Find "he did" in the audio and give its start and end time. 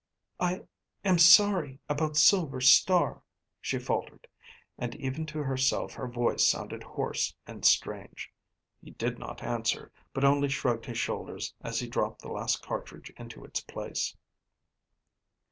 8.81-9.19